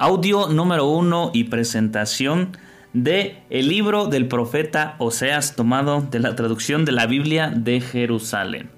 Audio 0.00 0.46
número 0.46 0.86
uno 0.86 1.32
y 1.34 1.42
presentación 1.44 2.56
de 2.92 3.42
el 3.50 3.66
libro 3.66 4.06
del 4.06 4.28
profeta 4.28 4.94
Oseas 4.98 5.56
tomado 5.56 6.02
de 6.02 6.20
la 6.20 6.36
traducción 6.36 6.84
de 6.84 6.92
la 6.92 7.06
Biblia 7.06 7.50
de 7.52 7.80
Jerusalén. 7.80 8.70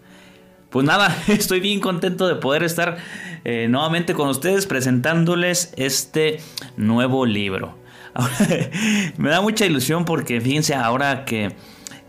Pues 0.71 0.87
nada, 0.87 1.15
estoy 1.29 1.61
bien 1.61 1.81
contento 1.81 2.27
de 2.27 2.37
poder 2.37 2.63
estar 2.63 2.97
eh, 3.45 3.67
nuevamente 3.69 4.15
con 4.15 4.31
ustedes 4.31 4.65
presentándoles 4.65 5.75
este 5.77 6.41
nuevo 6.79 7.27
libro. 7.27 7.77
me 9.19 9.29
da 9.29 9.43
mucha 9.43 9.67
ilusión 9.67 10.07
porque 10.07 10.41
fíjense 10.41 10.75
ahora 10.75 11.27
que, 11.27 11.55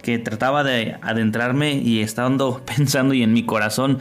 que 0.01 0.19
trataba 0.19 0.63
de 0.63 0.95
adentrarme 1.01 1.73
y 1.73 1.99
estando 1.99 2.61
pensando 2.77 3.13
y 3.13 3.23
en 3.23 3.33
mi 3.33 3.45
corazón 3.45 3.99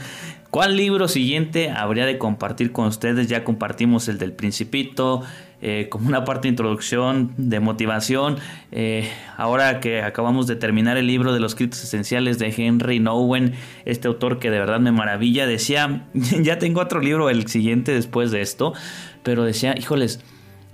¿Cuál 0.51 0.77
libro 0.77 1.07
siguiente 1.07 1.71
habría 1.71 2.07
de 2.07 2.19
compartir 2.19 2.73
con 2.73 2.87
ustedes? 2.87 3.29
Ya 3.29 3.45
compartimos 3.45 4.09
el 4.09 4.19
del 4.19 4.33
Principito, 4.33 5.23
eh, 5.63 5.87
como 5.89 6.09
una 6.09 6.25
parte 6.25 6.49
de 6.49 6.49
introducción, 6.49 7.33
de 7.37 7.61
motivación. 7.61 8.37
Eh, 8.73 9.09
ahora 9.37 9.79
que 9.79 10.03
acabamos 10.03 10.49
de 10.49 10.57
terminar 10.57 10.97
el 10.97 11.07
libro 11.07 11.33
de 11.33 11.39
los 11.39 11.53
escritos 11.53 11.85
esenciales 11.85 12.41
de 12.41 12.53
Henry 12.57 12.99
Nowen, 12.99 13.55
este 13.85 14.09
autor 14.09 14.41
que 14.41 14.51
de 14.51 14.59
verdad 14.59 14.81
me 14.81 14.91
maravilla, 14.91 15.47
decía, 15.47 16.09
ya 16.15 16.59
tengo 16.59 16.81
otro 16.81 16.99
libro, 16.99 17.31
el 17.31 17.47
siguiente 17.47 17.93
después 17.93 18.33
de 18.33 18.41
esto, 18.41 18.73
pero 19.23 19.45
decía, 19.45 19.77
híjoles, 19.79 20.21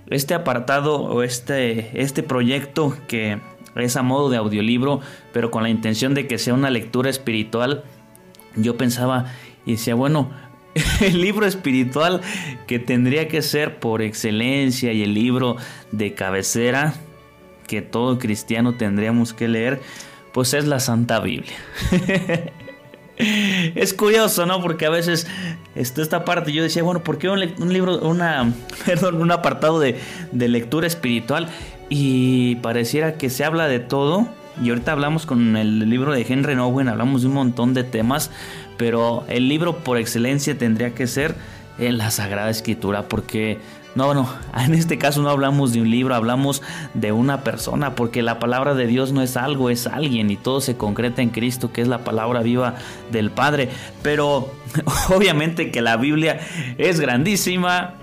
este 0.09 0.33
apartado 0.33 1.03
o 1.03 1.21
este, 1.21 2.01
este 2.01 2.23
proyecto 2.23 2.97
que 3.07 3.37
es 3.75 3.95
a 3.95 4.01
modo 4.01 4.31
de 4.31 4.37
audiolibro, 4.37 5.01
pero 5.33 5.51
con 5.51 5.61
la 5.61 5.69
intención 5.69 6.15
de 6.15 6.25
que 6.25 6.39
sea 6.39 6.55
una 6.55 6.71
lectura 6.71 7.11
espiritual, 7.11 7.83
yo 8.55 8.75
pensaba, 8.75 9.25
y 9.67 9.73
decía, 9.73 9.93
bueno, 9.93 10.31
el 11.01 11.21
libro 11.21 11.45
espiritual 11.45 12.21
que 12.65 12.79
tendría 12.79 13.27
que 13.27 13.43
ser 13.43 13.79
por 13.79 14.01
excelencia 14.01 14.93
y 14.93 15.03
el 15.03 15.13
libro 15.13 15.57
de 15.91 16.13
cabecera 16.13 16.95
que 17.67 17.81
todo 17.81 18.17
cristiano 18.17 18.75
tendríamos 18.75 19.33
que 19.33 19.49
leer, 19.49 19.81
pues 20.31 20.53
es 20.53 20.65
la 20.65 20.79
Santa 20.79 21.19
Biblia. 21.19 21.57
es 23.17 23.93
curioso, 23.93 24.45
¿no? 24.45 24.61
Porque 24.61 24.85
a 24.85 24.89
veces 24.89 25.27
está 25.75 26.01
esta 26.01 26.23
parte 26.23 26.53
yo 26.53 26.63
decía, 26.63 26.81
bueno, 26.81 27.03
¿por 27.03 27.17
qué 27.17 27.27
un, 27.27 27.41
libro, 27.73 27.99
perdón, 28.85 29.21
un 29.21 29.31
apartado 29.31 29.79
de, 29.79 29.99
de 30.31 30.47
lectura 30.47 30.87
espiritual? 30.87 31.49
Y 31.89 32.55
pareciera 32.57 33.17
que 33.17 33.29
se 33.29 33.43
habla 33.43 33.67
de 33.67 33.79
todo. 33.79 34.29
Y 34.61 34.69
ahorita 34.69 34.91
hablamos 34.91 35.25
con 35.25 35.55
el 35.55 35.89
libro 35.89 36.13
de 36.13 36.25
Henry 36.27 36.55
Nowen, 36.55 36.87
hablamos 36.87 37.21
de 37.21 37.27
un 37.27 37.35
montón 37.35 37.73
de 37.73 37.83
temas, 37.83 38.31
pero 38.77 39.23
el 39.27 39.47
libro 39.47 39.77
por 39.79 39.97
excelencia 39.97 40.57
tendría 40.57 40.95
que 40.95 41.07
ser 41.07 41.35
en 41.79 41.97
la 41.97 42.09
Sagrada 42.09 42.49
Escritura, 42.49 43.07
porque 43.07 43.59
no, 43.97 44.13
no, 44.13 44.31
en 44.57 44.75
este 44.75 44.97
caso 44.97 45.21
no 45.21 45.29
hablamos 45.29 45.73
de 45.73 45.81
un 45.81 45.89
libro, 45.89 46.15
hablamos 46.15 46.61
de 46.93 47.11
una 47.11 47.43
persona, 47.43 47.95
porque 47.95 48.21
la 48.21 48.39
palabra 48.39 48.75
de 48.75 48.87
Dios 48.87 49.11
no 49.11 49.21
es 49.21 49.37
algo, 49.37 49.69
es 49.69 49.87
alguien 49.87 50.29
y 50.29 50.37
todo 50.37 50.61
se 50.61 50.77
concreta 50.77 51.21
en 51.21 51.29
Cristo, 51.29 51.71
que 51.71 51.81
es 51.81 51.87
la 51.87 52.03
palabra 52.03 52.41
viva 52.41 52.75
del 53.11 53.31
Padre. 53.31 53.69
Pero 54.03 54.53
obviamente 55.09 55.71
que 55.71 55.81
la 55.81 55.97
Biblia 55.97 56.39
es 56.77 56.99
grandísima, 56.99 57.95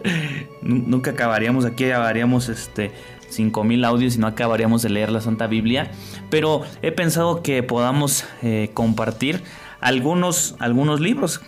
nunca 0.62 1.12
acabaríamos 1.12 1.64
aquí, 1.64 1.84
acabaríamos 1.84 2.48
este 2.48 2.92
5000 3.34 3.84
audios 3.84 4.16
y 4.16 4.18
no 4.18 4.26
acabaríamos 4.26 4.82
de 4.82 4.90
leer 4.90 5.10
la 5.10 5.20
Santa 5.20 5.46
Biblia, 5.46 5.90
pero 6.30 6.62
he 6.82 6.92
pensado 6.92 7.42
que 7.42 7.62
podamos 7.62 8.24
eh, 8.42 8.70
compartir 8.74 9.42
algunos, 9.80 10.56
algunos 10.58 11.00
libros. 11.00 11.40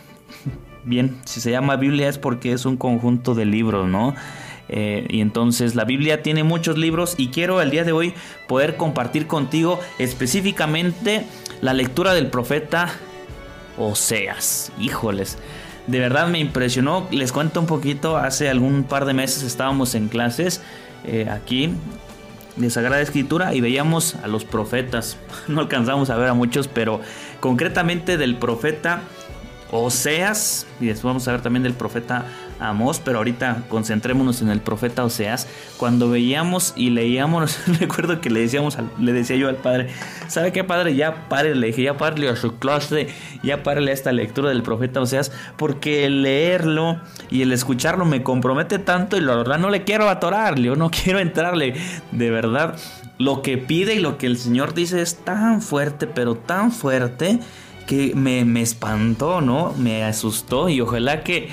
Bien, 0.85 1.17
si 1.25 1.41
se 1.41 1.51
llama 1.51 1.77
Biblia 1.77 2.09
es 2.09 2.19
porque 2.19 2.53
es 2.53 2.65
un 2.65 2.77
conjunto 2.77 3.35
de 3.35 3.45
libros, 3.45 3.89
¿no? 3.89 4.15
Eh, 4.69 5.07
y 5.09 5.21
entonces 5.21 5.75
la 5.75 5.85
Biblia 5.85 6.23
tiene 6.23 6.43
muchos 6.43 6.77
libros 6.77 7.15
y 7.19 7.29
quiero 7.29 7.61
el 7.63 7.71
día 7.71 7.85
de 7.85 7.93
hoy 7.93 8.15
poder 8.49 8.77
compartir 8.77 9.27
contigo 9.27 9.79
específicamente 9.99 11.25
la 11.61 11.73
lectura 11.73 12.15
del 12.15 12.29
profeta 12.29 12.93
Oseas. 13.79 14.73
Híjoles, 14.79 15.39
de 15.87 16.01
verdad 16.01 16.29
me 16.29 16.39
impresionó. 16.39 17.07
Les 17.11 17.33
cuento 17.33 17.61
un 17.61 17.67
poquito, 17.67 18.17
hace 18.17 18.49
algún 18.49 18.85
par 18.85 19.05
de 19.05 19.15
meses 19.15 19.43
estábamos 19.43 19.95
en 19.95 20.09
clases 20.09 20.63
eh, 21.05 21.29
aquí 21.31 21.73
de 22.57 22.71
Sagrada 22.71 23.03
Escritura 23.03 23.55
y 23.55 23.61
veíamos 23.61 24.15
a 24.17 24.29
los 24.29 24.45
profetas. 24.45 25.17
No 25.49 25.61
alcanzamos 25.61 26.11
a 26.11 26.17
ver 26.17 26.29
a 26.29 26.35
muchos, 26.35 26.69
pero 26.69 27.01
concretamente 27.41 28.17
del 28.17 28.37
profeta 28.37 29.03
Oseas 29.71 30.67
y 30.81 30.87
después 30.87 31.05
vamos 31.05 31.29
a 31.29 31.33
ver 31.33 31.43
también 31.43 31.63
del 31.63 31.75
profeta 31.75 32.25
Amós, 32.59 33.01
pero 33.05 33.19
ahorita 33.19 33.65
concentrémonos 33.69 34.41
en 34.41 34.49
el 34.49 34.61
profeta 34.61 35.05
Oseas. 35.05 35.47
Cuando 35.77 36.09
veíamos 36.09 36.73
y 36.75 36.91
leíamos, 36.91 37.59
recuerdo 37.81 38.21
que 38.21 38.31
le 38.31 38.41
decíamos, 38.41 38.79
le 38.99 39.13
decía 39.13 39.37
yo 39.37 39.49
al 39.49 39.57
padre, 39.57 39.89
¿sabe 40.29 40.53
qué 40.53 40.65
padre? 40.65 40.97
Ya 40.97 41.29
pare, 41.29 41.55
le 41.55 41.67
dije, 41.69 41.83
ya 41.83 41.99
párele 41.99 42.31
a 42.31 42.37
su 42.37 42.59
clase, 42.59 43.09
ya 43.43 43.63
párele 43.63 43.91
a 43.91 43.95
esta 43.95 44.13
lectura 44.13 44.49
del 44.49 44.63
profeta 44.63 45.01
Oseas, 45.01 45.33
porque 45.57 46.07
el 46.07 46.23
leerlo 46.23 47.01
y 47.31 47.43
el 47.43 47.53
escucharlo 47.53 48.07
me 48.07 48.23
compromete 48.23 48.79
tanto 48.79 49.17
y 49.17 49.21
la 49.21 49.37
verdad 49.37 49.59
no 49.59 49.69
le 49.69 49.85
quiero 49.85 50.09
atorarle, 50.09 50.69
yo 50.69 50.77
no 50.77 50.91
quiero 50.91 51.19
entrarle, 51.19 51.75
de 52.13 52.31
verdad. 52.31 52.77
Lo 53.19 53.41
que 53.41 53.57
pide 53.57 53.95
y 53.95 54.01
lo 54.01 54.19
que 54.19 54.27
el 54.27 54.37
Señor 54.37 54.75
dice 54.75 55.01
es 55.01 55.17
tan 55.17 55.63
fuerte, 55.63 56.07
pero 56.07 56.35
tan 56.37 56.71
fuerte 56.71 57.39
que 57.87 58.15
me, 58.15 58.45
me 58.45 58.61
espantó, 58.61 59.41
¿no? 59.41 59.73
Me 59.79 60.05
asustó 60.05 60.69
y 60.69 60.81
ojalá 60.83 61.23
que 61.23 61.49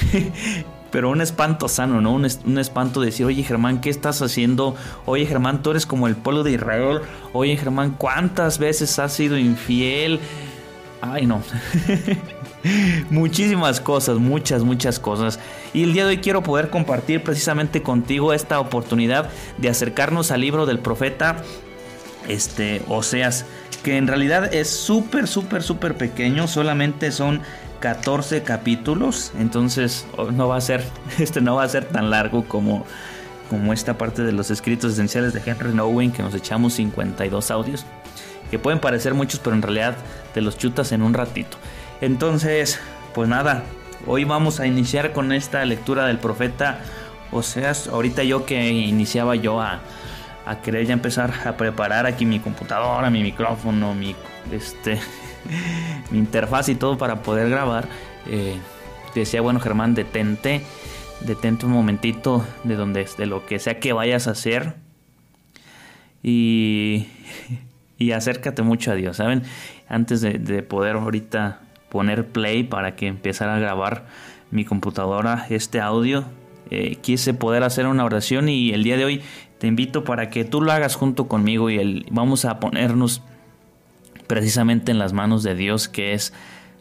pero 0.92 1.10
un 1.10 1.22
espanto 1.22 1.68
sano, 1.68 2.00
¿no? 2.00 2.12
Un, 2.12 2.58
espanto 2.58 3.00
de 3.00 3.06
decir, 3.06 3.24
oye 3.26 3.42
Germán, 3.42 3.80
¿qué 3.80 3.90
estás 3.90 4.20
haciendo? 4.20 4.76
Oye 5.06 5.26
Germán, 5.26 5.62
tú 5.62 5.70
eres 5.70 5.86
como 5.86 6.06
el 6.06 6.14
pueblo 6.16 6.42
de 6.42 6.52
Israel. 6.52 7.00
Oye 7.32 7.56
Germán, 7.56 7.94
¿cuántas 7.96 8.58
veces 8.58 8.98
has 8.98 9.12
sido 9.14 9.38
infiel? 9.38 10.20
Ay, 11.00 11.26
no. 11.26 11.42
Muchísimas 13.10 13.80
cosas, 13.80 14.18
muchas, 14.18 14.62
muchas 14.62 15.00
cosas. 15.00 15.40
Y 15.72 15.82
el 15.82 15.94
día 15.94 16.04
de 16.04 16.10
hoy 16.10 16.18
quiero 16.18 16.42
poder 16.42 16.70
compartir 16.70 17.24
precisamente 17.24 17.82
contigo 17.82 18.32
esta 18.32 18.60
oportunidad 18.60 19.30
de 19.58 19.68
acercarnos 19.68 20.30
al 20.30 20.42
libro 20.42 20.66
del 20.66 20.78
profeta 20.78 21.42
este, 22.28 22.82
Oseas, 22.88 23.46
que 23.82 23.96
en 23.96 24.06
realidad 24.06 24.54
es 24.54 24.70
súper, 24.70 25.26
súper, 25.26 25.62
súper 25.62 25.96
pequeño, 25.96 26.46
solamente 26.46 27.10
son 27.10 27.40
14 27.82 28.44
capítulos, 28.44 29.32
entonces 29.36 30.06
oh, 30.16 30.30
no 30.30 30.46
va 30.46 30.56
a 30.56 30.60
ser, 30.60 30.84
este 31.18 31.40
no 31.40 31.56
va 31.56 31.64
a 31.64 31.68
ser 31.68 31.84
tan 31.84 32.10
largo 32.10 32.44
como, 32.44 32.86
como 33.50 33.72
esta 33.72 33.98
parte 33.98 34.22
de 34.22 34.30
los 34.30 34.52
escritos 34.52 34.92
esenciales 34.92 35.32
de 35.32 35.42
Henry 35.44 35.74
Nowen 35.74 36.12
que 36.12 36.22
nos 36.22 36.32
echamos 36.34 36.74
52 36.74 37.50
audios, 37.50 37.84
que 38.52 38.58
pueden 38.60 38.78
parecer 38.78 39.14
muchos, 39.14 39.40
pero 39.40 39.56
en 39.56 39.62
realidad 39.62 39.96
te 40.32 40.40
los 40.40 40.56
chutas 40.56 40.92
en 40.92 41.02
un 41.02 41.12
ratito. 41.12 41.56
Entonces, 42.00 42.78
pues 43.14 43.28
nada, 43.28 43.64
hoy 44.06 44.22
vamos 44.22 44.60
a 44.60 44.66
iniciar 44.68 45.12
con 45.12 45.32
esta 45.32 45.64
lectura 45.64 46.06
del 46.06 46.18
profeta 46.18 46.78
o 47.32 47.42
sea, 47.42 47.72
Ahorita 47.90 48.22
yo 48.22 48.46
que 48.46 48.70
iniciaba 48.70 49.34
yo 49.34 49.60
a, 49.60 49.80
a 50.46 50.60
querer 50.60 50.86
ya 50.86 50.92
empezar 50.92 51.32
a 51.46 51.56
preparar 51.56 52.06
aquí 52.06 52.26
mi 52.26 52.38
computadora, 52.38 53.10
mi 53.10 53.22
micrófono, 53.22 53.92
mi 53.92 54.14
este 54.52 55.00
mi 56.10 56.18
interfaz 56.18 56.68
y 56.68 56.74
todo 56.74 56.98
para 56.98 57.22
poder 57.22 57.48
grabar. 57.50 57.88
Eh, 58.26 58.56
decía, 59.14 59.40
bueno 59.40 59.60
Germán, 59.60 59.94
detente, 59.94 60.62
detente 61.20 61.66
un 61.66 61.72
momentito 61.72 62.44
de 62.64 62.76
donde 62.76 63.06
de 63.16 63.26
lo 63.26 63.46
que 63.46 63.58
sea 63.58 63.78
que 63.78 63.92
vayas 63.92 64.28
a 64.28 64.32
hacer 64.32 64.74
y, 66.22 67.08
y 67.98 68.12
acércate 68.12 68.62
mucho 68.62 68.92
a 68.92 68.94
Dios, 68.94 69.16
¿saben? 69.16 69.42
Antes 69.88 70.20
de, 70.20 70.62
poder 70.62 70.96
ahorita 70.96 71.60
poner 71.88 72.26
play 72.26 72.62
para 72.64 72.96
que 72.96 73.06
empezara 73.06 73.56
a 73.56 73.58
grabar 73.58 74.06
mi 74.50 74.64
computadora 74.64 75.46
este 75.50 75.80
audio, 75.80 76.24
eh, 76.70 76.96
quise 76.96 77.34
poder 77.34 77.62
hacer 77.64 77.86
una 77.86 78.04
oración 78.04 78.48
y 78.48 78.70
el 78.70 78.82
día 78.82 78.96
de 78.96 79.04
hoy 79.04 79.22
te 79.58 79.66
invito 79.66 80.04
para 80.04 80.30
que 80.30 80.44
tú 80.44 80.62
lo 80.62 80.72
hagas 80.72 80.94
junto 80.94 81.28
conmigo 81.28 81.68
y 81.68 81.78
el, 81.78 82.06
vamos 82.10 82.44
a 82.44 82.60
ponernos 82.60 83.22
precisamente 84.32 84.90
en 84.90 84.98
las 84.98 85.12
manos 85.12 85.42
de 85.42 85.54
Dios, 85.54 85.88
que 85.88 86.14
es 86.14 86.32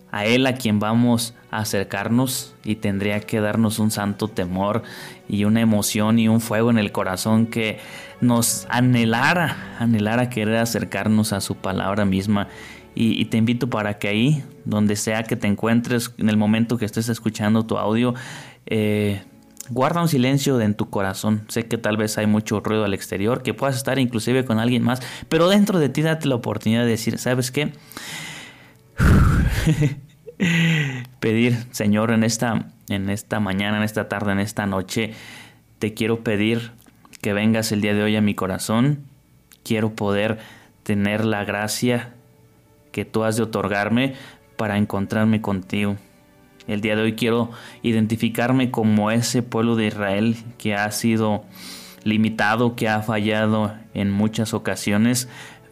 a 0.10 0.24
Él 0.26 0.48
a 0.48 0.56
quien 0.56 0.80
vamos 0.80 1.34
a 1.52 1.58
acercarnos 1.58 2.56
y 2.64 2.76
tendría 2.76 3.20
que 3.20 3.42
darnos 3.42 3.78
un 3.78 3.92
santo 3.92 4.30
temor 4.30 4.84
y 5.28 5.44
una 5.44 5.60
emoción 5.60 6.18
y 6.18 6.30
un 6.30 6.40
fuego 6.40 6.72
en 6.72 6.78
el 6.78 6.94
corazón 6.94 7.48
que 7.48 7.80
nos 8.22 8.68
anhelara, 8.70 9.76
anhelara 9.80 10.30
querer 10.30 10.60
acercarnos 10.60 11.34
a 11.34 11.42
su 11.42 11.56
palabra 11.56 12.06
misma. 12.06 12.48
Y, 12.96 13.26
te 13.26 13.36
invito 13.36 13.70
para 13.70 14.00
que 14.00 14.08
ahí, 14.08 14.44
donde 14.64 14.96
sea 14.96 15.24
que 15.24 15.36
te 15.36 15.48
encuentres, 15.48 16.14
en 16.20 16.30
el 16.30 16.38
momento 16.38 16.78
que 16.78 16.86
estés 16.86 17.10
escuchando 17.10 17.66
tu 17.66 17.78
audio, 17.78 18.14
eh, 18.66 19.24
guarda 19.72 20.02
un 20.02 20.08
silencio 20.08 20.60
en 20.62 20.76
tu 20.76 20.90
corazón. 20.90 21.44
Sé 21.48 21.68
que 21.68 21.78
tal 21.78 21.98
vez 21.98 22.18
hay 22.18 22.28
mucho 22.28 22.60
ruido 22.60 22.84
al 22.84 22.94
exterior, 22.94 23.42
que 23.42 23.54
puedas 23.54 23.76
estar 23.78 23.98
inclusive 24.00 24.46
con 24.46 24.60
alguien 24.60 24.84
más, 24.84 25.02
pero 25.30 25.50
dentro 25.50 25.80
de 25.80 25.90
ti 25.90 26.02
date 26.02 26.28
la 26.28 26.36
oportunidad 26.36 26.84
de 26.84 26.90
decir, 26.90 27.18
¿sabes 27.18 27.52
qué? 27.52 27.74
pedir, 31.20 31.58
Señor, 31.72 32.12
en 32.12 32.24
esta, 32.24 32.72
en 32.90 33.10
esta 33.10 33.40
mañana, 33.40 33.78
en 33.78 33.84
esta 33.84 34.10
tarde, 34.10 34.34
en 34.34 34.40
esta 34.40 34.66
noche, 34.66 35.14
te 35.80 35.94
quiero 35.94 36.24
pedir 36.24 36.72
que 37.22 37.34
vengas 37.34 37.72
el 37.72 37.82
día 37.82 37.94
de 37.94 38.04
hoy 38.04 38.16
a 38.16 38.22
mi 38.22 38.36
corazón. 38.36 39.06
Quiero 39.64 39.94
poder 39.94 40.40
tener 40.84 41.24
la 41.24 41.46
gracia 41.46 42.14
que 42.92 43.06
tú 43.06 43.24
has 43.24 43.38
de 43.38 43.44
otorgarme 43.44 44.16
para 44.58 44.78
encontrarme 44.78 45.42
contigo. 45.42 45.98
El 46.68 46.82
día 46.82 46.96
de 46.96 47.02
hoy 47.02 47.14
quiero 47.14 47.50
identificarme 47.82 48.72
como 48.72 49.12
ese 49.12 49.42
pueblo 49.44 49.76
de 49.76 49.88
Israel 49.88 50.36
que 50.58 50.76
ha 50.76 50.90
sido 50.92 51.44
limitado, 52.04 52.76
que 52.76 52.88
ha 52.90 53.02
fallado 53.02 53.74
en 53.94 54.12
muchas 54.12 54.54
ocasiones, 54.54 55.28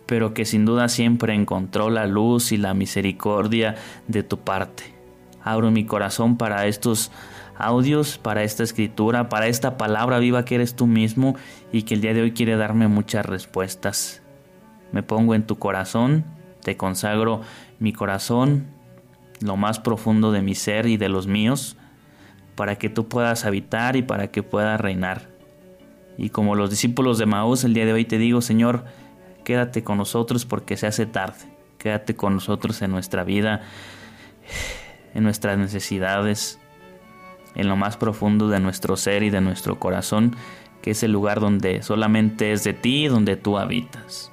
pero 0.05 0.33
que 0.33 0.45
sin 0.45 0.65
duda 0.65 0.89
siempre 0.89 1.33
encontró 1.33 1.89
la 1.89 2.07
luz 2.07 2.51
y 2.51 2.57
la 2.57 2.73
misericordia 2.73 3.75
de 4.07 4.23
tu 4.23 4.39
parte. 4.39 4.95
Abro 5.43 5.71
mi 5.71 5.85
corazón 5.85 6.37
para 6.37 6.65
estos 6.65 7.11
audios, 7.57 8.17
para 8.17 8.43
esta 8.43 8.63
escritura, 8.63 9.29
para 9.29 9.47
esta 9.47 9.77
palabra 9.77 10.17
viva 10.19 10.45
que 10.45 10.55
eres 10.55 10.75
tú 10.75 10.87
mismo 10.87 11.35
y 11.71 11.83
que 11.83 11.93
el 11.93 12.01
día 12.01 12.13
de 12.13 12.21
hoy 12.21 12.31
quiere 12.31 12.55
darme 12.55 12.87
muchas 12.87 13.25
respuestas. 13.25 14.21
Me 14.91 15.03
pongo 15.03 15.35
en 15.35 15.43
tu 15.43 15.59
corazón, 15.59 16.25
te 16.63 16.77
consagro 16.77 17.41
mi 17.79 17.93
corazón, 17.93 18.67
lo 19.41 19.57
más 19.57 19.79
profundo 19.79 20.31
de 20.31 20.41
mi 20.41 20.55
ser 20.55 20.85
y 20.85 20.97
de 20.97 21.09
los 21.09 21.27
míos, 21.27 21.77
para 22.55 22.77
que 22.77 22.89
tú 22.89 23.07
puedas 23.07 23.45
habitar 23.45 23.95
y 23.95 24.01
para 24.01 24.31
que 24.31 24.43
puedas 24.43 24.79
reinar. 24.79 25.29
Y 26.17 26.29
como 26.29 26.55
los 26.55 26.69
discípulos 26.69 27.17
de 27.17 27.25
Maús, 27.25 27.63
el 27.63 27.73
día 27.73 27.85
de 27.85 27.93
hoy 27.93 28.03
te 28.03 28.17
digo, 28.17 28.41
Señor, 28.41 28.83
quédate 29.45 29.83
con 29.83 29.97
nosotros 29.97 30.45
porque 30.45 30.75
se 30.75 30.87
hace 30.87 31.05
tarde. 31.05 31.45
Quédate 31.77 32.15
con 32.15 32.35
nosotros 32.35 32.81
en 32.81 32.91
nuestra 32.91 33.23
vida, 33.23 33.61
en 35.13 35.23
nuestras 35.23 35.57
necesidades, 35.57 36.59
en 37.55 37.69
lo 37.69 37.77
más 37.77 37.95
profundo 37.95 38.49
de 38.49 38.59
nuestro 38.59 38.97
ser 38.97 39.23
y 39.23 39.29
de 39.29 39.39
nuestro 39.39 39.79
corazón, 39.79 40.35
que 40.81 40.91
es 40.91 41.03
el 41.03 41.13
lugar 41.13 41.39
donde 41.39 41.81
solamente 41.83 42.51
es 42.51 42.65
de 42.65 42.73
ti, 42.73 43.07
donde 43.07 43.37
tú 43.37 43.57
habitas. 43.57 44.31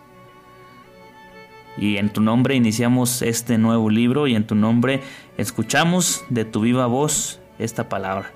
Y 1.79 1.99
en 1.99 2.11
tu 2.11 2.21
nombre 2.21 2.55
iniciamos 2.55 3.23
este 3.23 3.59
nuevo 3.59 3.91
libro 3.91 4.27
y 4.27 4.35
en 4.35 4.47
tu 4.47 4.55
nombre 4.55 5.01
escuchamos 5.37 6.25
de 6.31 6.45
tu 6.45 6.61
viva 6.61 6.87
voz 6.87 7.41
esta 7.59 7.89
palabra. 7.89 8.33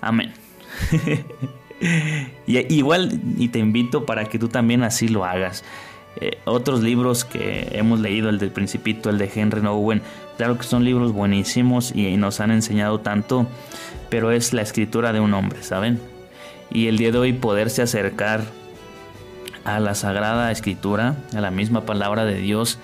Amén. 0.00 0.32
y, 2.46 2.74
igual 2.74 3.20
y 3.38 3.48
te 3.48 3.58
invito 3.58 4.06
para 4.06 4.24
que 4.24 4.38
tú 4.38 4.48
también 4.48 4.82
así 4.82 5.08
lo 5.08 5.24
hagas. 5.24 5.64
Eh, 6.16 6.38
otros 6.44 6.82
libros 6.82 7.24
que 7.24 7.68
hemos 7.72 7.98
leído, 8.00 8.28
el 8.28 8.38
del 8.38 8.50
Principito, 8.50 9.08
el 9.08 9.16
de 9.16 9.30
Henry 9.34 9.66
Owen, 9.66 10.02
claro 10.36 10.58
que 10.58 10.64
son 10.64 10.84
libros 10.84 11.12
buenísimos 11.12 11.92
y, 11.94 12.16
nos 12.18 12.40
han 12.40 12.50
enseñado 12.50 13.00
tanto, 13.00 13.46
pero 14.10 14.30
es 14.30 14.52
la 14.52 14.60
escritura 14.60 15.12
de 15.12 15.20
un 15.20 15.32
hombre, 15.32 15.62
¿saben? 15.62 16.00
Y 16.70 16.88
el 16.88 16.98
día 16.98 17.12
de 17.12 17.18
hoy 17.18 17.32
poderse 17.32 17.80
acercar 17.80 18.42
a 19.64 19.80
la 19.80 19.94
Sagrada 19.94 20.50
Escritura, 20.50 21.16
a 21.34 21.40
la 21.40 21.50
misma 21.50 21.82
palabra 21.82 22.24
de 22.24 22.36
Dios, 22.36 22.78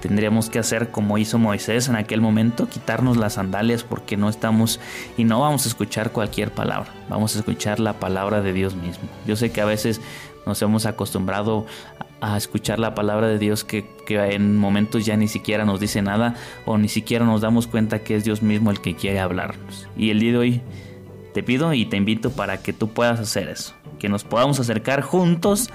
tendríamos 0.00 0.50
que 0.50 0.58
hacer 0.58 0.90
como 0.90 1.18
hizo 1.18 1.38
Moisés 1.38 1.88
en 1.88 1.96
aquel 1.96 2.20
momento, 2.20 2.68
quitarnos 2.68 3.16
las 3.16 3.34
sandalias 3.34 3.84
porque 3.84 4.16
no 4.16 4.28
estamos 4.28 4.80
y 5.16 5.24
no 5.24 5.40
vamos 5.40 5.64
a 5.64 5.68
escuchar 5.68 6.12
cualquier 6.12 6.50
palabra, 6.50 6.90
vamos 7.08 7.34
a 7.36 7.38
escuchar 7.38 7.80
la 7.80 7.94
palabra 7.94 8.42
de 8.42 8.52
Dios 8.52 8.74
mismo. 8.74 9.08
Yo 9.26 9.36
sé 9.36 9.50
que 9.50 9.60
a 9.60 9.64
veces 9.64 10.00
nos 10.46 10.60
hemos 10.60 10.84
acostumbrado 10.86 11.66
a 12.20 12.36
escuchar 12.36 12.78
la 12.78 12.94
palabra 12.94 13.28
de 13.28 13.38
Dios 13.38 13.64
que, 13.64 13.86
que, 14.06 14.16
en 14.34 14.56
momentos 14.56 15.04
ya 15.04 15.16
ni 15.16 15.28
siquiera 15.28 15.64
nos 15.64 15.80
dice 15.80 16.02
nada 16.02 16.34
o 16.64 16.78
ni 16.78 16.88
siquiera 16.88 17.24
nos 17.24 17.40
damos 17.40 17.66
cuenta 17.66 18.00
que 18.00 18.16
es 18.16 18.24
Dios 18.24 18.42
mismo 18.42 18.70
el 18.70 18.80
que 18.80 18.94
quiere 18.94 19.20
hablarnos. 19.20 19.88
Y 19.96 20.10
el 20.10 20.20
día 20.20 20.32
de 20.32 20.38
hoy 20.38 20.62
te 21.34 21.42
pido 21.42 21.74
y 21.74 21.84
te 21.84 21.96
invito 21.96 22.30
para 22.30 22.58
que 22.58 22.72
tú 22.72 22.90
puedas 22.90 23.18
hacer 23.18 23.48
eso, 23.48 23.74
que 23.98 24.08
nos 24.08 24.22
podamos 24.22 24.60
acercar 24.60 25.02
juntos 25.02 25.68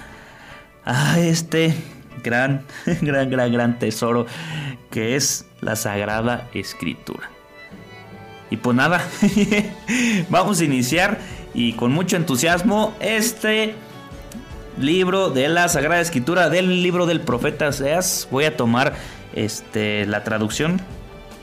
a 0.85 1.19
este 1.19 1.75
gran, 2.23 2.63
gran, 3.01 3.29
gran, 3.29 3.51
gran 3.51 3.77
tesoro 3.77 4.25
que 4.89 5.17
es 5.17 5.45
la 5.59 5.75
Sagrada 5.75 6.47
Escritura. 6.53 7.29
Y 8.49 8.57
pues 8.57 8.75
nada, 8.75 9.05
vamos 10.29 10.61
a 10.61 10.63
iniciar 10.63 11.19
y 11.53 11.73
con 11.73 11.91
mucho 11.91 12.15
entusiasmo 12.15 12.95
este 13.01 13.75
libro 14.79 15.29
de 15.29 15.49
la 15.49 15.67
Sagrada 15.67 15.99
Escritura 15.99 16.49
del 16.49 16.81
libro 16.81 17.05
del 17.05 17.19
profeta 17.19 17.71
Seas. 17.73 18.29
Voy 18.31 18.45
a 18.45 18.55
tomar 18.55 18.95
este, 19.35 20.05
la 20.05 20.23
traducción. 20.23 20.81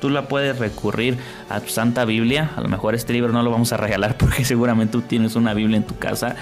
Tú 0.00 0.10
la 0.10 0.28
puedes 0.28 0.58
recurrir 0.58 1.18
a 1.48 1.60
tu 1.60 1.68
Santa 1.68 2.04
Biblia. 2.04 2.50
A 2.56 2.60
lo 2.60 2.68
mejor 2.68 2.94
este 2.94 3.12
libro 3.12 3.32
no 3.32 3.42
lo 3.42 3.50
vamos 3.50 3.72
a 3.72 3.76
regalar 3.76 4.16
porque 4.18 4.44
seguramente 4.44 4.92
tú 4.92 5.02
tienes 5.02 5.36
una 5.36 5.54
Biblia 5.54 5.76
en 5.76 5.84
tu 5.84 5.98
casa. 5.98 6.36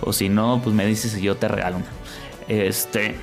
O 0.00 0.12
si 0.12 0.28
no, 0.28 0.60
pues 0.62 0.74
me 0.74 0.86
dices 0.86 1.16
y 1.16 1.22
yo 1.22 1.36
te 1.36 1.48
regalo 1.48 1.76
una. 1.76 1.86
Este, 2.48 3.16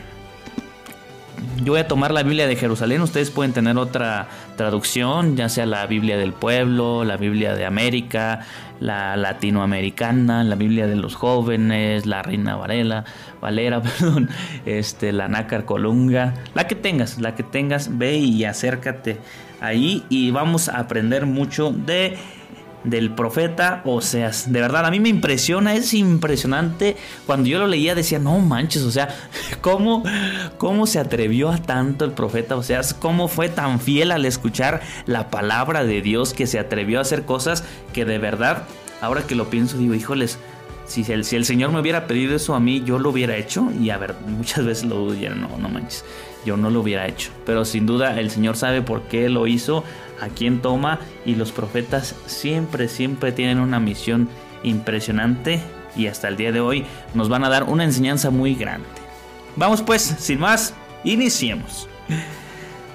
yo 1.63 1.73
voy 1.73 1.81
a 1.81 1.87
tomar 1.87 2.11
la 2.11 2.23
Biblia 2.23 2.47
de 2.47 2.55
Jerusalén, 2.55 3.01
ustedes 3.01 3.31
pueden 3.31 3.53
tener 3.53 3.77
otra 3.77 4.27
traducción, 4.55 5.35
ya 5.35 5.49
sea 5.49 5.65
la 5.65 5.85
Biblia 5.87 6.17
del 6.17 6.33
pueblo, 6.33 7.03
la 7.03 7.17
Biblia 7.17 7.55
de 7.55 7.65
América, 7.65 8.41
la 8.79 9.17
latinoamericana, 9.17 10.43
la 10.43 10.55
Biblia 10.55 10.87
de 10.87 10.95
los 10.95 11.15
jóvenes, 11.15 12.05
la 12.05 12.21
Reina 12.21 12.55
Varela, 12.55 13.05
Valera, 13.41 13.81
perdón, 13.99 14.29
este, 14.65 15.11
la 15.11 15.27
Nácar 15.27 15.65
Colunga, 15.65 16.33
la 16.53 16.67
que 16.67 16.75
tengas, 16.75 17.19
la 17.19 17.35
que 17.35 17.43
tengas, 17.43 17.97
ve 17.97 18.17
y 18.17 18.45
acércate 18.45 19.17
ahí 19.59 20.05
y 20.09 20.31
vamos 20.31 20.69
a 20.69 20.79
aprender 20.79 21.25
mucho 21.25 21.71
de 21.71 22.17
del 22.83 23.11
profeta 23.11 23.81
Oseas. 23.85 24.51
De 24.51 24.61
verdad, 24.61 24.85
a 24.85 24.91
mí 24.91 24.99
me 24.99 25.09
impresiona, 25.09 25.75
es 25.75 25.93
impresionante. 25.93 26.95
Cuando 27.25 27.49
yo 27.49 27.59
lo 27.59 27.67
leía 27.67 27.95
decía, 27.95 28.19
no 28.19 28.37
manches, 28.39 28.83
o 28.83 28.91
sea, 28.91 29.09
¿cómo, 29.61 30.03
cómo 30.57 30.87
se 30.87 30.99
atrevió 30.99 31.49
a 31.49 31.57
tanto 31.57 32.05
el 32.05 32.11
profeta 32.11 32.55
Oseas? 32.55 32.93
¿Cómo 32.93 33.27
fue 33.27 33.49
tan 33.49 33.79
fiel 33.79 34.11
al 34.11 34.25
escuchar 34.25 34.81
la 35.05 35.29
palabra 35.29 35.83
de 35.83 36.01
Dios 36.01 36.33
que 36.33 36.47
se 36.47 36.59
atrevió 36.59 36.99
a 36.99 37.01
hacer 37.01 37.25
cosas 37.25 37.63
que 37.93 38.05
de 38.05 38.17
verdad, 38.17 38.63
ahora 39.01 39.23
que 39.23 39.35
lo 39.35 39.49
pienso, 39.49 39.77
digo, 39.77 39.93
híjoles, 39.93 40.39
si 40.87 41.03
el, 41.11 41.25
si 41.25 41.35
el 41.35 41.45
Señor 41.45 41.71
me 41.71 41.81
hubiera 41.81 42.07
pedido 42.07 42.35
eso 42.35 42.55
a 42.55 42.59
mí, 42.59 42.81
yo 42.85 42.97
lo 42.97 43.09
hubiera 43.09 43.35
hecho. 43.35 43.67
Y 43.79 43.89
a 43.89 43.97
ver, 43.97 44.15
muchas 44.25 44.65
veces 44.65 44.85
lo 44.85 44.95
dudo, 44.95 45.15
no, 45.35 45.57
no 45.57 45.69
manches, 45.69 46.05
yo 46.45 46.55
no 46.55 46.69
lo 46.69 46.79
hubiera 46.79 47.07
hecho. 47.07 47.31
Pero 47.45 47.65
sin 47.65 47.85
duda 47.85 48.19
el 48.19 48.31
Señor 48.31 48.55
sabe 48.55 48.81
por 48.81 49.03
qué 49.03 49.29
lo 49.29 49.47
hizo 49.47 49.83
a 50.19 50.29
quien 50.29 50.61
toma 50.61 50.99
y 51.25 51.35
los 51.35 51.51
profetas 51.51 52.15
siempre, 52.25 52.87
siempre 52.87 53.31
tienen 53.31 53.59
una 53.59 53.79
misión 53.79 54.29
impresionante 54.63 55.61
y 55.95 56.07
hasta 56.07 56.27
el 56.27 56.37
día 56.37 56.51
de 56.51 56.59
hoy 56.59 56.85
nos 57.13 57.29
van 57.29 57.43
a 57.43 57.49
dar 57.49 57.63
una 57.63 57.83
enseñanza 57.83 58.29
muy 58.29 58.55
grande. 58.55 58.87
Vamos 59.55 59.81
pues, 59.81 60.01
sin 60.01 60.39
más, 60.39 60.73
iniciemos. 61.03 61.87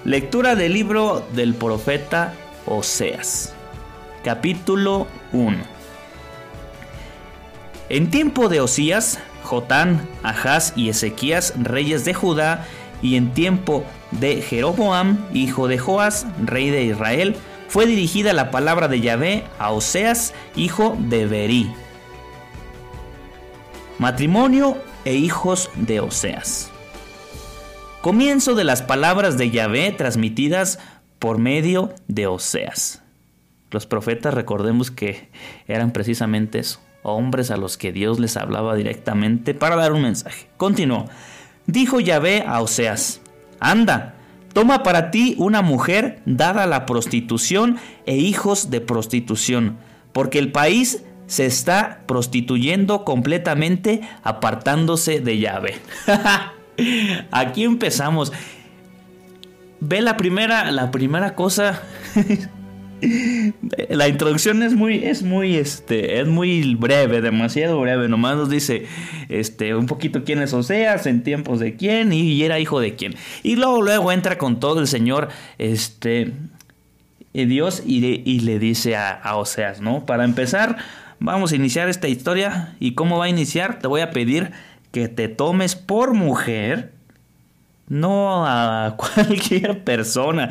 Lectura 0.05 0.55
del 0.55 0.73
libro 0.73 1.27
del 1.35 1.55
profeta 1.55 2.35
Oseas, 2.67 3.55
capítulo 4.25 5.07
1. 5.33 5.59
En 7.89 8.11
tiempo 8.11 8.49
de 8.49 8.61
Osías, 8.61 9.19
Jotán, 9.43 10.09
Ahaz 10.23 10.73
y 10.77 10.89
Ezequías, 10.89 11.55
reyes 11.57 12.05
de 12.05 12.15
Judá, 12.15 12.67
y 13.03 13.17
en 13.17 13.35
tiempo 13.35 13.85
de 14.21 14.43
Jeroboam, 14.43 15.27
hijo 15.33 15.69
de 15.69 15.79
Joas, 15.79 16.27
rey 16.45 16.71
de 16.71 16.85
Israel, 16.85 17.37
fue 17.69 17.87
dirigida 17.87 18.33
la 18.33 18.51
palabra 18.51 18.89
de 18.89 19.01
Yahvé 19.01 19.45
a 19.59 19.71
Oseas, 19.71 20.35
hijo 20.57 20.97
de 20.99 21.27
Berí. 21.27 21.73
Matrimonio 23.99 24.77
e 25.05 25.15
hijos 25.15 25.71
de 25.77 26.01
Oseas. 26.01 26.71
Comienzo 28.03 28.55
de 28.55 28.65
las 28.65 28.83
palabras 28.83 29.39
de 29.39 29.51
Yahvé 29.51 29.93
transmitidas 29.93 30.81
por 31.19 31.39
medio 31.39 31.95
de 32.09 32.27
Oseas. 32.27 33.03
Los 33.71 33.87
profetas 33.87 34.35
recordemos 34.35 34.91
que 34.91 35.31
eran 35.67 35.93
precisamente 35.93 36.61
hombres 37.03 37.51
a 37.51 37.57
los 37.57 37.79
que 37.79 37.93
Dios 37.93 38.21
les 38.21 38.37
hablaba 38.37 38.75
directamente 38.75 39.55
para 39.55 39.77
dar 39.77 39.93
un 39.93 40.03
mensaje. 40.03 40.49
Continuó. 40.59 41.07
Dijo 41.67 42.01
Yahvé 42.01 42.45
a 42.47 42.61
Oseas, 42.61 43.22
Anda, 43.71 44.15
Toma 44.53 44.83
para 44.83 45.11
ti 45.11 45.35
una 45.39 45.63
mujer 45.63 46.21
dada 46.27 46.65
a 46.65 46.67
la 46.67 46.85
prostitución 46.85 47.79
e 48.05 48.17
hijos 48.17 48.71
de 48.71 48.81
prostitución, 48.81 49.79
porque 50.13 50.39
el 50.39 50.53
país 50.53 51.05
se 51.27 51.47
está 51.47 52.01
prostituyendo 52.07 53.05
completamente 53.05 54.03
apartándose 54.23 55.21
de 55.21 55.39
llave. 55.39 55.77
Aquí 57.31 57.65
empezamos. 57.65 58.33
Ve 59.81 60.03
la 60.03 60.17
primera, 60.19 60.71
la 60.71 60.91
primera 60.91 61.35
cosa. 61.35 61.81
la 63.89 64.09
introducción 64.09 64.63
es 64.63 64.75
muy, 64.75 65.05
es 65.05 65.23
muy, 65.23 65.57
este, 65.57 66.21
es 66.21 66.27
muy 66.27 66.75
breve, 66.75 67.21
demasiado 67.21 67.81
breve. 67.81 68.09
Nomás 68.09 68.37
nos 68.37 68.51
dice, 68.51 68.87
este, 69.29 69.75
un 69.75 69.87
poquito 69.87 70.25
quién 70.25 70.41
es 70.41 70.53
Oseas, 70.53 71.07
en 71.07 71.23
tiempos 71.23 71.61
de 71.61 71.77
quién 71.77 72.13
y 72.13 72.43
era 72.43 72.59
hijo 72.59 72.81
de 72.81 72.95
quién. 72.95 73.15
Y 73.43 73.57
luego, 73.57 73.83
luego 73.83 74.13
entra 74.13 74.39
con 74.39 74.61
todo 74.61 74.81
el 74.81 74.87
Señor, 74.87 75.29
este, 75.59 76.33
Dios 77.33 77.83
y 77.85 78.01
le, 78.01 78.23
y 78.25 78.41
le 78.41 78.59
dice 78.59 78.97
a, 78.97 79.11
a 79.11 79.37
Oseas, 79.37 79.81
¿no? 79.81 80.07
Para 80.07 80.25
empezar, 80.25 80.79
Vamos 81.25 81.53
a 81.53 81.57
iniciar 81.57 81.89
esta 81.89 82.09
historia. 82.09 82.75
¿Y 82.81 82.95
cómo 82.95 83.19
va 83.19 83.27
a 83.27 83.29
iniciar? 83.29 83.79
Te 83.79 83.87
voy 83.87 84.01
a 84.01 84.11
pedir 84.11 84.51
que 84.91 85.07
te 85.07 85.29
tomes 85.29 85.77
por 85.77 86.15
mujer, 86.15 86.92
no 87.89 88.47
a 88.47 88.97
cualquier 89.15 89.85
persona, 89.85 90.49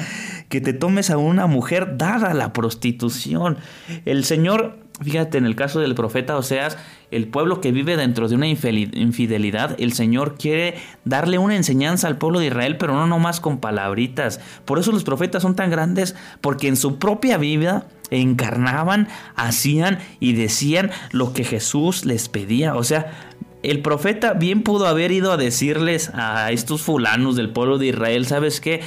que 0.50 0.62
te 0.62 0.74
tomes 0.74 1.10
a 1.10 1.18
una 1.18 1.48
mujer 1.48 1.98
dada 1.98 2.34
la 2.34 2.54
prostitución. 2.54 3.58
El 4.06 4.24
Señor, 4.26 4.78
fíjate, 5.02 5.38
en 5.38 5.46
el 5.46 5.56
caso 5.56 5.80
del 5.80 5.96
profeta 5.96 6.38
Oseas, 6.38 6.78
el 7.10 7.28
pueblo 7.28 7.60
que 7.60 7.72
vive 7.72 7.98
dentro 7.98 8.28
de 8.28 8.36
una 8.36 8.48
infidelidad, 8.48 9.76
el 9.80 9.94
Señor 9.94 10.38
quiere 10.38 10.76
darle 11.04 11.38
una 11.38 11.56
enseñanza 11.56 12.08
al 12.08 12.18
pueblo 12.18 12.40
de 12.40 12.48
Israel, 12.48 12.78
pero 12.78 12.94
no 12.94 13.08
nomás 13.08 13.40
con 13.40 13.60
palabritas. 13.60 14.40
Por 14.66 14.80
eso 14.80 14.92
los 14.92 15.04
profetas 15.04 15.42
son 15.42 15.56
tan 15.56 15.70
grandes, 15.70 16.16
porque 16.40 16.68
en 16.68 16.78
su 16.78 17.00
propia 17.00 17.38
vida 17.38 17.88
encarnaban, 18.12 19.08
hacían 19.36 20.00
y 20.20 20.34
decían 20.34 20.92
lo 21.12 21.34
que 21.34 21.44
Jesús 21.44 22.06
les 22.06 22.30
pedía. 22.30 22.76
O 22.76 22.84
sea, 22.84 23.12
el 23.64 23.82
profeta 23.82 24.34
bien 24.34 24.64
pudo 24.64 24.88
haber 24.88 25.12
ido 25.12 25.32
a 25.32 25.38
decirles 25.38 26.12
a 26.14 26.52
estos 26.52 26.82
fulanos 26.82 27.36
del 27.36 27.50
pueblo 27.50 27.78
de 27.78 27.88
Israel, 27.88 28.26
¿sabes 28.26 28.60
qué? 28.60 28.82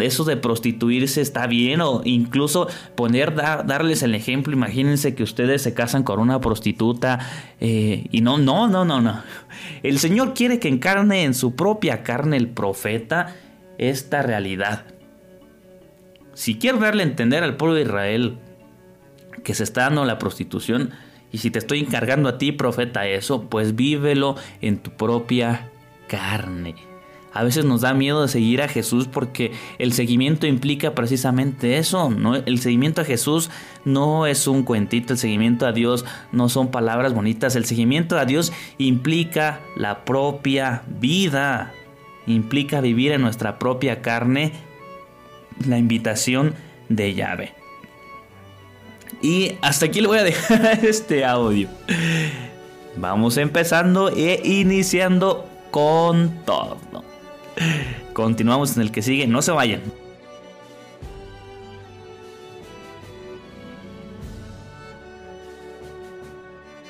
Eso 0.00 0.24
de 0.24 0.36
prostituirse 0.36 1.20
está 1.20 1.46
bien 1.46 1.80
o 1.80 2.02
incluso 2.04 2.68
poner, 2.94 3.34
darles 3.34 4.02
el 4.02 4.14
ejemplo. 4.14 4.52
Imagínense 4.52 5.14
que 5.14 5.22
ustedes 5.22 5.62
se 5.62 5.72
casan 5.72 6.02
con 6.02 6.20
una 6.20 6.40
prostituta 6.40 7.20
eh, 7.60 8.06
y 8.10 8.20
no, 8.20 8.38
no, 8.38 8.68
no, 8.68 8.84
no, 8.84 9.00
no. 9.00 9.22
El 9.82 9.98
Señor 9.98 10.34
quiere 10.34 10.58
que 10.58 10.68
encarne 10.68 11.24
en 11.24 11.34
su 11.34 11.54
propia 11.54 12.02
carne 12.02 12.36
el 12.36 12.48
profeta 12.48 13.34
esta 13.78 14.22
realidad. 14.22 14.84
Si 16.34 16.58
quiere 16.58 16.78
darle 16.78 17.02
a 17.02 17.06
entender 17.06 17.42
al 17.42 17.56
pueblo 17.56 17.74
de 17.74 17.82
Israel 17.82 18.38
que 19.42 19.54
se 19.54 19.64
está 19.64 19.82
dando 19.82 20.04
la 20.04 20.18
prostitución. 20.18 20.90
Y 21.32 21.38
si 21.38 21.50
te 21.50 21.58
estoy 21.58 21.80
encargando 21.80 22.28
a 22.28 22.38
ti, 22.38 22.52
profeta, 22.52 23.06
eso, 23.06 23.44
pues 23.44 23.76
vívelo 23.76 24.36
en 24.60 24.78
tu 24.78 24.90
propia 24.90 25.70
carne. 26.08 26.74
A 27.32 27.44
veces 27.44 27.64
nos 27.64 27.82
da 27.82 27.92
miedo 27.94 28.22
de 28.22 28.28
seguir 28.28 28.62
a 28.62 28.68
Jesús 28.68 29.06
porque 29.06 29.52
el 29.78 29.92
seguimiento 29.92 30.46
implica 30.46 30.94
precisamente 30.94 31.76
eso, 31.76 32.10
¿no? 32.10 32.34
El 32.34 32.58
seguimiento 32.58 33.02
a 33.02 33.04
Jesús 33.04 33.50
no 33.84 34.26
es 34.26 34.48
un 34.48 34.62
cuentito, 34.62 35.12
el 35.12 35.18
seguimiento 35.18 35.66
a 35.66 35.72
Dios 35.72 36.04
no 36.32 36.48
son 36.48 36.70
palabras 36.70 37.12
bonitas, 37.12 37.54
el 37.54 37.66
seguimiento 37.66 38.18
a 38.18 38.24
Dios 38.24 38.52
implica 38.78 39.60
la 39.76 40.04
propia 40.04 40.82
vida, 40.88 41.72
implica 42.26 42.80
vivir 42.80 43.12
en 43.12 43.20
nuestra 43.20 43.58
propia 43.58 44.00
carne 44.00 44.52
la 45.66 45.78
invitación 45.78 46.54
de 46.88 47.14
llave. 47.14 47.54
Y 49.20 49.52
hasta 49.62 49.86
aquí 49.86 50.00
le 50.00 50.08
voy 50.08 50.18
a 50.18 50.24
dejar 50.24 50.84
este 50.84 51.24
audio. 51.24 51.68
Vamos 52.96 53.36
empezando 53.36 54.10
e 54.10 54.40
iniciando 54.44 55.46
con 55.70 56.44
todo. 56.44 56.76
Continuamos 58.12 58.76
en 58.76 58.82
el 58.82 58.92
que 58.92 59.02
sigue, 59.02 59.26
no 59.26 59.42
se 59.42 59.52
vayan. 59.52 59.82